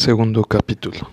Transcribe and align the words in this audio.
Segundo 0.00 0.44
capítulo. 0.44 1.10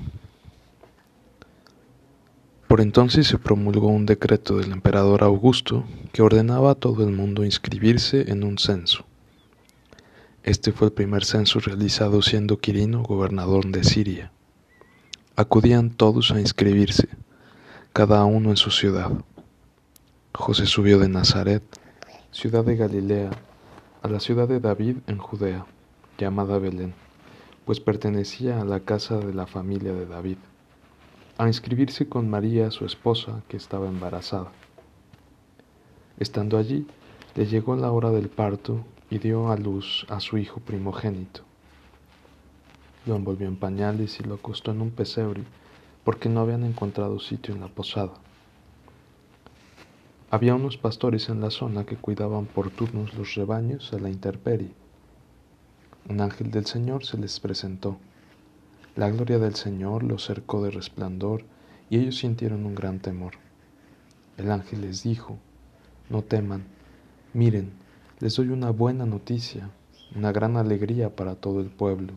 Por 2.69 2.79
entonces 2.79 3.27
se 3.27 3.37
promulgó 3.37 3.89
un 3.89 4.05
decreto 4.05 4.59
del 4.59 4.71
emperador 4.71 5.25
Augusto 5.25 5.83
que 6.13 6.21
ordenaba 6.21 6.71
a 6.71 6.75
todo 6.75 7.03
el 7.03 7.13
mundo 7.13 7.43
inscribirse 7.43 8.31
en 8.31 8.45
un 8.45 8.57
censo. 8.57 9.03
Este 10.41 10.71
fue 10.71 10.87
el 10.87 10.93
primer 10.93 11.25
censo 11.25 11.59
realizado 11.59 12.21
siendo 12.21 12.59
Quirino 12.59 13.03
gobernador 13.03 13.67
de 13.67 13.83
Siria. 13.83 14.31
Acudían 15.35 15.89
todos 15.89 16.31
a 16.31 16.39
inscribirse, 16.39 17.09
cada 17.91 18.23
uno 18.23 18.51
en 18.51 18.57
su 18.57 18.71
ciudad. 18.71 19.11
José 20.33 20.65
subió 20.65 20.97
de 20.97 21.09
Nazaret, 21.09 21.61
ciudad 22.31 22.63
de 22.63 22.77
Galilea, 22.77 23.31
a 24.01 24.07
la 24.07 24.21
ciudad 24.21 24.47
de 24.47 24.61
David 24.61 24.99
en 25.07 25.17
Judea, 25.17 25.65
llamada 26.17 26.57
Belén 26.57 27.06
pues 27.67 27.81
pertenecía 27.81 28.61
a 28.61 28.63
la 28.63 28.79
casa 28.79 29.17
de 29.17 29.33
la 29.33 29.45
familia 29.45 29.91
de 29.91 30.05
David, 30.05 30.37
a 31.37 31.47
inscribirse 31.47 32.07
con 32.07 32.29
María, 32.29 32.71
su 32.71 32.85
esposa, 32.85 33.43
que 33.49 33.57
estaba 33.57 33.89
embarazada. 33.89 34.53
Estando 36.17 36.57
allí, 36.57 36.87
le 37.35 37.45
llegó 37.45 37.75
la 37.75 37.91
hora 37.91 38.09
del 38.11 38.29
parto 38.29 38.85
y 39.09 39.17
dio 39.17 39.51
a 39.51 39.57
luz 39.57 40.05
a 40.07 40.21
su 40.21 40.37
hijo 40.37 40.61
primogénito. 40.61 41.41
Lo 43.05 43.17
envolvió 43.17 43.49
en 43.49 43.57
pañales 43.57 44.17
y 44.21 44.23
lo 44.23 44.35
acostó 44.35 44.71
en 44.71 44.79
un 44.79 44.91
pesebre, 44.91 45.43
porque 46.05 46.29
no 46.29 46.39
habían 46.39 46.63
encontrado 46.63 47.19
sitio 47.19 47.53
en 47.53 47.59
la 47.59 47.67
posada. 47.67 48.13
Había 50.31 50.55
unos 50.55 50.77
pastores 50.77 51.27
en 51.27 51.41
la 51.41 51.51
zona 51.51 51.85
que 51.85 51.97
cuidaban 51.97 52.45
por 52.45 52.69
turnos 52.69 53.13
los 53.15 53.35
rebaños 53.35 53.91
a 53.91 53.99
la 53.99 54.09
intemperie 54.09 54.86
un 56.09 56.21
ángel 56.21 56.51
del 56.51 56.65
Señor 56.65 57.05
se 57.05 57.17
les 57.17 57.39
presentó. 57.39 57.97
La 58.95 59.09
gloria 59.09 59.39
del 59.39 59.55
Señor 59.55 60.03
los 60.03 60.25
cercó 60.25 60.63
de 60.63 60.71
resplandor 60.71 61.43
y 61.89 61.97
ellos 61.97 62.17
sintieron 62.17 62.65
un 62.65 62.75
gran 62.75 62.99
temor. 62.99 63.33
El 64.37 64.51
ángel 64.51 64.81
les 64.81 65.03
dijo, 65.03 65.37
no 66.09 66.21
teman, 66.21 66.63
miren, 67.33 67.71
les 68.19 68.35
doy 68.35 68.49
una 68.49 68.69
buena 68.69 69.05
noticia, 69.05 69.69
una 70.15 70.31
gran 70.31 70.55
alegría 70.55 71.15
para 71.15 71.35
todo 71.35 71.59
el 71.59 71.67
pueblo. 71.67 72.13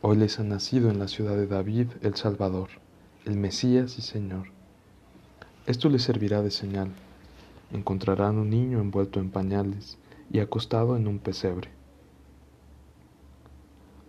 Hoy 0.00 0.16
les 0.16 0.40
ha 0.40 0.42
nacido 0.42 0.90
en 0.90 0.98
la 0.98 1.08
ciudad 1.08 1.36
de 1.36 1.46
David 1.46 1.88
el 2.00 2.14
Salvador, 2.14 2.70
el 3.26 3.36
Mesías 3.36 3.98
y 3.98 4.02
Señor. 4.02 4.48
Esto 5.66 5.88
les 5.88 6.02
servirá 6.02 6.42
de 6.42 6.50
señal. 6.50 6.88
Encontrarán 7.72 8.38
un 8.38 8.50
niño 8.50 8.80
envuelto 8.80 9.20
en 9.20 9.30
pañales 9.30 9.98
y 10.32 10.40
acostado 10.40 10.96
en 10.96 11.06
un 11.06 11.18
pesebre. 11.18 11.68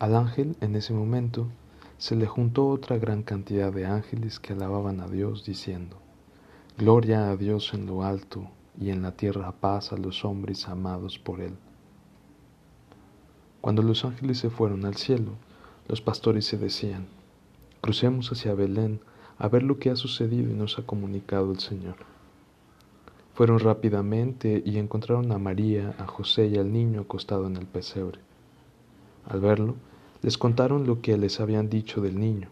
Al 0.04 0.18
ángel 0.18 0.58
en 0.60 0.76
ese 0.76 0.94
momento 0.94 1.48
se 1.98 2.18
le 2.18 2.28
juntó 2.28 2.68
otra 2.68 2.98
gran 2.98 3.24
cantidad 3.24 3.72
de 3.72 3.86
ángeles 3.86 4.38
que 4.38 4.52
alababan 4.52 5.00
a 5.00 5.08
Dios 5.08 5.46
diciendo, 5.46 5.96
Gloria 6.78 7.30
a 7.30 7.38
Dios 7.38 7.74
en 7.74 7.86
lo 7.86 8.04
alto 8.04 8.50
y 8.78 8.90
en 8.90 9.02
la 9.02 9.14
tierra 9.14 9.54
paz 9.54 9.94
a 9.94 9.98
los 9.98 10.26
hombres 10.26 10.68
amados 10.68 11.20
por 11.20 11.40
Él. 11.40 11.56
Cuando 13.62 13.82
los 13.82 14.04
ángeles 14.04 14.40
se 14.40 14.50
fueron 14.50 14.84
al 14.84 14.98
cielo, 14.98 15.36
los 15.88 16.02
pastores 16.02 16.46
se 16.46 16.58
decían, 16.58 17.08
Crucemos 17.80 18.30
hacia 18.30 18.56
Belén 18.56 19.00
a 19.38 19.48
ver 19.48 19.64
lo 19.64 19.80
que 19.80 19.90
ha 19.90 19.96
sucedido 19.96 20.52
y 20.52 20.54
nos 20.54 20.78
ha 20.80 20.86
comunicado 20.86 21.50
el 21.50 21.60
Señor. 21.60 21.96
Fueron 23.36 23.58
rápidamente 23.60 24.64
y 24.66 24.80
encontraron 24.80 25.32
a 25.32 25.38
María, 25.38 25.96
a 25.98 26.08
José 26.08 26.48
y 26.48 26.58
al 26.58 26.74
niño 26.74 27.00
acostado 27.00 27.48
en 27.48 27.56
el 27.56 27.68
pesebre. 27.68 28.20
Al 29.26 29.40
verlo, 29.40 29.76
les 30.24 30.38
contaron 30.38 30.88
lo 30.88 31.02
que 31.02 31.18
les 31.18 31.42
habían 31.42 31.70
dicho 31.70 32.00
del 32.00 32.18
niño, 32.18 32.48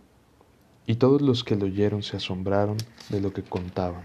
y 0.86 0.96
todos 0.96 1.22
los 1.22 1.46
que 1.46 1.56
lo 1.56 1.66
oyeron 1.66 2.04
se 2.04 2.18
asombraron 2.18 2.76
de 3.10 3.22
lo 3.22 3.32
que 3.32 3.44
contaban. 3.44 4.04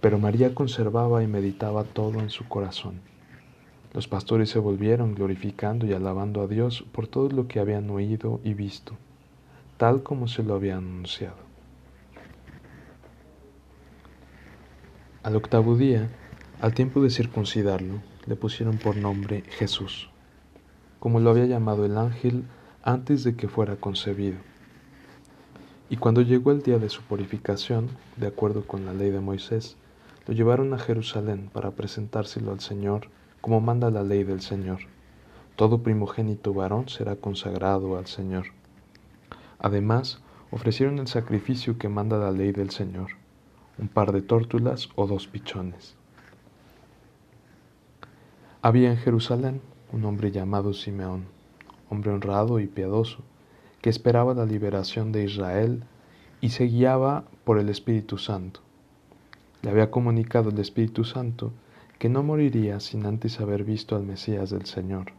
Pero 0.00 0.18
María 0.18 0.54
conservaba 0.54 1.22
y 1.22 1.26
meditaba 1.26 1.84
todo 1.84 2.20
en 2.20 2.30
su 2.30 2.48
corazón. 2.48 3.02
Los 3.92 4.08
pastores 4.08 4.48
se 4.48 4.58
volvieron 4.58 5.14
glorificando 5.14 5.86
y 5.86 5.92
alabando 5.92 6.40
a 6.40 6.46
Dios 6.46 6.84
por 6.92 7.08
todo 7.08 7.28
lo 7.28 7.46
que 7.46 7.60
habían 7.60 7.90
oído 7.90 8.40
y 8.42 8.54
visto, 8.54 8.94
tal 9.76 10.02
como 10.02 10.28
se 10.28 10.42
lo 10.42 10.54
habían 10.54 10.78
anunciado. 10.78 11.36
Al 15.22 15.36
octavo 15.36 15.76
día, 15.76 16.08
al 16.62 16.72
tiempo 16.72 17.02
de 17.02 17.10
circuncidarlo, 17.10 18.00
le 18.24 18.36
pusieron 18.36 18.78
por 18.78 18.96
nombre 18.96 19.42
Jesús 19.50 20.08
como 20.98 21.20
lo 21.20 21.30
había 21.30 21.46
llamado 21.46 21.84
el 21.84 21.96
ángel 21.96 22.44
antes 22.82 23.24
de 23.24 23.36
que 23.36 23.48
fuera 23.48 23.76
concebido. 23.76 24.38
Y 25.90 25.96
cuando 25.96 26.20
llegó 26.20 26.50
el 26.52 26.62
día 26.62 26.78
de 26.78 26.90
su 26.90 27.02
purificación, 27.02 27.88
de 28.16 28.26
acuerdo 28.26 28.66
con 28.66 28.84
la 28.84 28.92
ley 28.92 29.10
de 29.10 29.20
Moisés, 29.20 29.76
lo 30.26 30.34
llevaron 30.34 30.74
a 30.74 30.78
Jerusalén 30.78 31.48
para 31.52 31.70
presentárselo 31.70 32.52
al 32.52 32.60
Señor, 32.60 33.08
como 33.40 33.60
manda 33.60 33.90
la 33.90 34.02
ley 34.02 34.24
del 34.24 34.42
Señor. 34.42 34.80
Todo 35.56 35.82
primogénito 35.82 36.52
varón 36.52 36.88
será 36.88 37.16
consagrado 37.16 37.96
al 37.96 38.06
Señor. 38.06 38.46
Además, 39.58 40.20
ofrecieron 40.50 40.98
el 40.98 41.08
sacrificio 41.08 41.78
que 41.78 41.88
manda 41.88 42.18
la 42.18 42.30
ley 42.30 42.52
del 42.52 42.70
Señor, 42.70 43.12
un 43.78 43.88
par 43.88 44.12
de 44.12 44.22
tórtulas 44.22 44.88
o 44.94 45.06
dos 45.06 45.26
pichones. 45.26 45.94
Había 48.60 48.90
en 48.90 48.98
Jerusalén 48.98 49.62
un 49.92 50.04
hombre 50.04 50.30
llamado 50.30 50.72
Simeón, 50.72 51.24
hombre 51.90 52.12
honrado 52.12 52.60
y 52.60 52.66
piadoso, 52.66 53.18
que 53.80 53.90
esperaba 53.90 54.34
la 54.34 54.44
liberación 54.44 55.12
de 55.12 55.24
Israel 55.24 55.84
y 56.40 56.50
se 56.50 56.64
guiaba 56.64 57.24
por 57.44 57.58
el 57.58 57.68
Espíritu 57.68 58.18
Santo. 58.18 58.60
Le 59.62 59.70
había 59.70 59.90
comunicado 59.90 60.50
el 60.50 60.58
Espíritu 60.58 61.04
Santo 61.04 61.52
que 61.98 62.08
no 62.08 62.22
moriría 62.22 62.80
sin 62.80 63.06
antes 63.06 63.40
haber 63.40 63.64
visto 63.64 63.96
al 63.96 64.04
Mesías 64.04 64.50
del 64.50 64.66
Señor. 64.66 65.12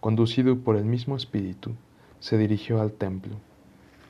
Conducido 0.00 0.58
por 0.58 0.76
el 0.76 0.84
mismo 0.84 1.16
Espíritu, 1.16 1.72
se 2.20 2.38
dirigió 2.38 2.80
al 2.80 2.92
templo. 2.92 3.36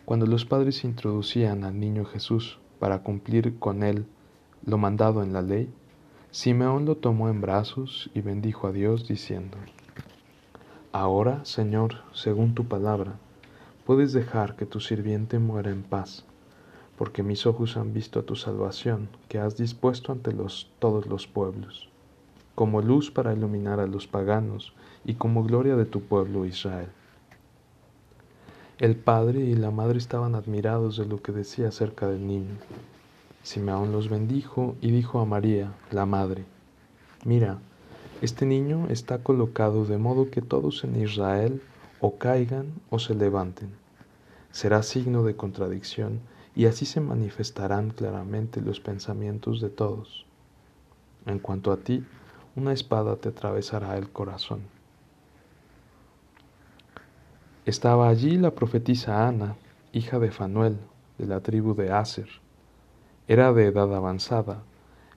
Cuando 0.05 0.27
los 0.27 0.45
padres 0.45 0.85
introducían 0.85 1.65
al 1.65 1.81
niño 1.81 2.05
Jesús 2.05 2.61
para 2.79 3.03
cumplir 3.03 3.59
con 3.59 3.83
él 3.83 4.07
lo 4.65 4.79
mandado 4.79 5.23
en 5.23 5.33
la 5.33 5.43
ley, 5.43 5.69
Simeón 6.31 6.85
lo 6.85 6.97
tomó 6.97 7.29
en 7.29 7.41
brazos 7.41 8.11
y 8.15 8.21
bendijo 8.21 8.67
a 8.69 8.73
Dios 8.73 9.09
diciendo, 9.09 9.57
Ahora, 10.93 11.45
Señor, 11.45 11.97
según 12.13 12.55
tu 12.55 12.65
palabra, 12.67 13.15
puedes 13.85 14.13
dejar 14.13 14.57
que 14.57 14.67
tu 14.67 14.81
sirviente 14.81 15.39
muera 15.39 15.71
en 15.71 15.83
paz, 15.83 16.25
porque 16.97 17.23
mis 17.23 17.47
ojos 17.47 17.77
han 17.77 17.93
visto 17.93 18.25
tu 18.25 18.37
salvación, 18.37 19.09
que 19.29 19.39
has 19.39 19.57
dispuesto 19.57 20.13
ante 20.13 20.33
los, 20.33 20.71
todos 20.79 21.07
los 21.07 21.27
pueblos, 21.27 21.89
como 22.55 22.83
luz 22.83 23.11
para 23.11 23.35
iluminar 23.35 23.81
a 23.81 23.87
los 23.87 24.07
paganos 24.07 24.73
y 25.05 25.15
como 25.15 25.45
gloria 25.45 25.77
de 25.77 25.85
tu 25.87 26.01
pueblo 26.01 26.47
Israel. 26.47 26.89
El 28.79 28.97
padre 28.97 29.41
y 29.41 29.55
la 29.55 29.71
madre 29.71 29.99
estaban 29.99 30.35
admirados 30.35 30.97
de 30.97 31.07
lo 31.07 31.23
que 31.23 31.33
decía 31.33 31.69
acerca 31.69 32.09
del 32.09 32.27
niño. 32.27 32.57
Simeón 33.43 33.93
los 33.93 34.09
bendijo 34.09 34.77
y 34.81 34.91
dijo 34.91 35.21
a 35.21 35.25
María, 35.25 35.73
la 35.91 36.05
madre, 36.05 36.45
Mira, 37.25 37.59
este 38.23 38.47
niño 38.47 38.87
está 38.89 39.19
colocado 39.19 39.85
de 39.85 39.99
modo 39.99 40.31
que 40.31 40.41
todos 40.41 40.85
en 40.85 41.01
Israel 41.01 41.61
o 42.01 42.17
caigan 42.17 42.73
o 42.89 42.99
se 42.99 43.15
levanten. 43.15 43.71
Será 44.53 44.83
signo 44.83 45.23
de 45.23 45.37
contradicción 45.37 46.21
y 46.55 46.65
así 46.65 46.87
se 46.87 47.01
manifestarán 47.01 47.91
claramente 47.91 48.63
los 48.63 48.81
pensamientos 48.81 49.61
de 49.61 49.69
todos. 49.69 50.25
En 51.27 51.39
cuanto 51.39 51.73
a 51.73 51.77
ti, 51.77 52.05
una 52.55 52.73
espada 52.73 53.17
te 53.17 53.29
atravesará 53.29 53.99
el 53.99 54.09
corazón. 54.09 54.63
Estaba 57.67 58.09
allí 58.09 58.39
la 58.39 58.53
profetisa 58.53 59.29
Ana, 59.29 59.57
hija 59.93 60.19
de 60.19 60.31
Fanuel, 60.31 60.79
de 61.19 61.27
la 61.27 61.41
tribu 61.41 61.75
de 61.75 61.93
Aser. 61.93 62.29
Era 63.29 63.53
de 63.53 63.67
edad 63.67 63.95
avanzada 63.95 64.63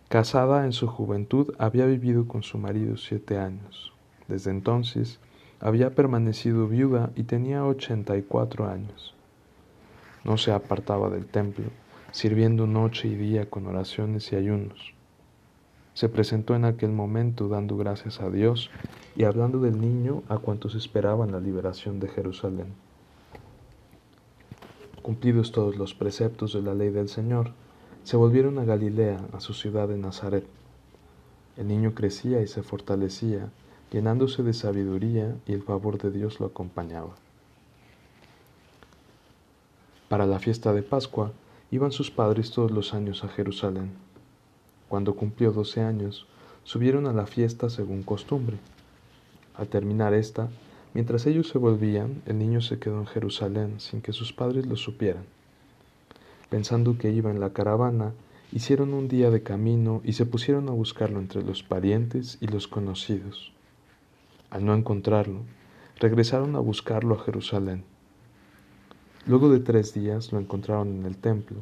Casada 0.10 0.66
en 0.66 0.74
su 0.74 0.88
juventud, 0.88 1.54
había 1.60 1.86
vivido 1.86 2.28
con 2.28 2.42
su 2.42 2.58
marido 2.58 2.98
siete 2.98 3.38
años. 3.38 3.94
Desde 4.28 4.50
entonces 4.50 5.20
había 5.60 5.94
permanecido 5.94 6.68
viuda 6.68 7.12
y 7.16 7.24
tenía 7.24 7.64
ochenta 7.64 8.18
y 8.18 8.24
cuatro 8.24 8.68
años. 8.68 9.14
No 10.24 10.38
se 10.38 10.52
apartaba 10.52 11.12
del 11.12 11.28
templo, 11.28 11.66
sirviendo 12.12 12.66
noche 12.66 13.08
y 13.08 13.14
día 13.14 13.52
con 13.52 13.68
oraciones 13.68 14.32
y 14.32 14.36
ayunos. 14.36 14.96
Se 15.94 16.10
presentó 16.10 16.56
en 16.56 16.66
aquel 16.66 16.90
momento 16.92 17.48
dando 17.48 17.78
gracias 17.78 18.20
a 18.20 18.32
Dios 18.32 18.72
y 19.16 19.26
hablando 19.26 19.60
del 19.60 19.80
niño 19.80 20.24
a 20.28 20.40
cuantos 20.40 20.74
esperaban 20.74 21.32
la 21.32 21.40
liberación 21.40 22.00
de 22.00 22.08
Jerusalén. 22.08 22.74
Cumplidos 25.04 25.52
todos 25.52 25.78
los 25.78 25.94
preceptos 25.94 26.54
de 26.54 26.64
la 26.64 26.74
ley 26.74 26.90
del 26.90 27.10
Señor, 27.10 27.52
se 28.10 28.18
volvieron 28.18 28.58
a 28.58 28.66
Galilea, 28.66 29.24
a 29.34 29.40
su 29.40 29.54
ciudad 29.54 29.88
de 29.88 29.96
Nazaret. 29.96 30.44
El 31.58 31.68
niño 31.68 31.94
crecía 31.94 32.42
y 32.42 32.48
se 32.48 32.64
fortalecía, 32.64 33.52
llenándose 33.92 34.42
de 34.42 34.54
sabiduría 34.54 35.36
y 35.46 35.54
el 35.54 35.62
favor 35.62 36.00
de 36.00 36.10
Dios 36.10 36.40
lo 36.40 36.48
acompañaba. 36.48 37.14
Para 40.08 40.26
la 40.26 40.40
fiesta 40.40 40.74
de 40.74 40.82
Pascua 40.82 41.34
iban 41.70 41.92
sus 41.92 42.10
padres 42.10 42.50
todos 42.50 42.72
los 42.72 42.96
años 42.96 43.24
a 43.24 43.28
Jerusalén. 43.28 43.92
Cuando 44.88 45.14
cumplió 45.14 45.52
doce 45.52 45.82
años, 45.82 46.26
subieron 46.64 47.06
a 47.06 47.14
la 47.14 47.28
fiesta 47.28 47.70
según 47.70 48.02
costumbre. 48.02 48.58
Al 49.54 49.68
terminar 49.68 50.16
esta, 50.16 50.50
mientras 50.96 51.28
ellos 51.28 51.50
se 51.50 51.60
volvían, 51.60 52.24
el 52.26 52.40
niño 52.40 52.62
se 52.62 52.80
quedó 52.80 53.02
en 53.02 53.06
Jerusalén 53.06 53.80
sin 53.80 54.02
que 54.02 54.14
sus 54.14 54.34
padres 54.34 54.66
lo 54.66 54.78
supieran. 54.78 55.26
Pensando 56.50 56.98
que 56.98 57.12
iba 57.12 57.30
en 57.30 57.40
la 57.40 57.54
caravana, 57.54 58.14
hicieron 58.52 58.94
un 58.94 59.08
día 59.08 59.30
de 59.30 59.44
camino 59.44 60.02
y 60.04 60.14
se 60.14 60.26
pusieron 60.26 60.68
a 60.70 60.72
buscarlo 60.72 61.20
entre 61.20 61.44
los 61.44 61.62
parientes 61.62 62.38
y 62.42 62.48
los 62.48 62.68
conocidos. 62.68 63.52
Al 64.50 64.66
no 64.66 64.74
encontrarlo, 64.74 65.42
regresaron 66.00 66.56
a 66.56 66.60
buscarlo 66.60 67.16
a 67.16 67.24
Jerusalén. 67.24 67.84
Luego 69.28 69.50
de 69.50 69.60
tres 69.60 69.94
días 69.94 70.32
lo 70.32 70.40
encontraron 70.40 70.88
en 71.00 71.06
el 71.06 71.18
templo, 71.18 71.58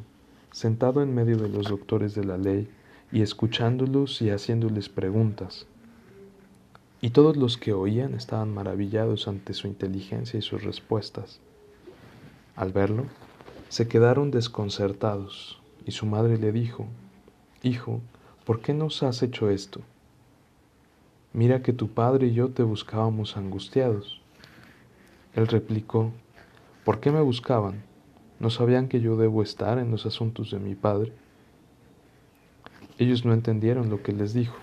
sentado 0.52 1.02
en 1.02 1.14
medio 1.14 1.36
de 1.36 1.50
los 1.50 1.68
doctores 1.68 2.14
de 2.14 2.24
la 2.24 2.38
ley 2.38 2.70
y 3.12 3.20
escuchándolos 3.20 4.22
y 4.22 4.30
haciéndoles 4.30 4.88
preguntas. 4.88 5.66
Y 7.02 7.10
todos 7.10 7.36
los 7.36 7.58
que 7.58 7.74
oían 7.74 8.14
estaban 8.14 8.52
maravillados 8.54 9.28
ante 9.28 9.52
su 9.52 9.66
inteligencia 9.66 10.38
y 10.38 10.42
sus 10.42 10.64
respuestas. 10.64 11.40
Al 12.56 12.72
verlo, 12.72 13.04
se 13.68 13.86
quedaron 13.86 14.30
desconcertados 14.30 15.60
y 15.84 15.92
su 15.92 16.06
madre 16.06 16.38
le 16.38 16.52
dijo, 16.52 16.86
Hijo, 17.62 18.00
¿por 18.44 18.60
qué 18.60 18.72
nos 18.72 19.02
has 19.02 19.22
hecho 19.22 19.50
esto? 19.50 19.80
Mira 21.32 21.62
que 21.62 21.72
tu 21.72 21.88
padre 21.88 22.28
y 22.28 22.34
yo 22.34 22.50
te 22.50 22.62
buscábamos 22.62 23.36
angustiados. 23.36 24.20
Él 25.34 25.46
replicó, 25.46 26.10
¿por 26.84 27.00
qué 27.00 27.10
me 27.10 27.20
buscaban? 27.20 27.82
¿No 28.40 28.50
sabían 28.50 28.88
que 28.88 29.00
yo 29.00 29.16
debo 29.16 29.42
estar 29.42 29.78
en 29.78 29.90
los 29.90 30.06
asuntos 30.06 30.50
de 30.50 30.58
mi 30.58 30.74
padre? 30.74 31.12
Ellos 32.98 33.24
no 33.24 33.32
entendieron 33.32 33.90
lo 33.90 34.02
que 34.02 34.12
les 34.12 34.32
dijo. 34.32 34.56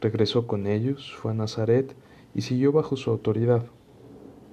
Regresó 0.00 0.46
con 0.46 0.66
ellos, 0.66 1.14
fue 1.14 1.30
a 1.30 1.34
Nazaret 1.34 1.94
y 2.34 2.42
siguió 2.42 2.72
bajo 2.72 2.96
su 2.96 3.10
autoridad. 3.10 3.66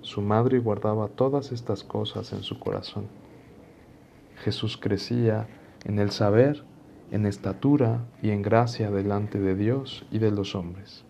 Su 0.07 0.21
madre 0.21 0.59
guardaba 0.59 1.09
todas 1.09 1.51
estas 1.51 1.83
cosas 1.83 2.31
en 2.31 2.41
su 2.41 2.61
corazón. 2.61 3.07
Jesús 4.37 4.77
crecía 4.77 5.49
en 5.83 5.99
el 5.99 6.11
saber, 6.11 6.63
en 7.11 7.25
estatura 7.25 8.05
y 8.21 8.29
en 8.29 8.41
gracia 8.41 8.89
delante 8.89 9.37
de 9.37 9.53
Dios 9.53 10.05
y 10.09 10.19
de 10.19 10.31
los 10.31 10.55
hombres. 10.55 11.03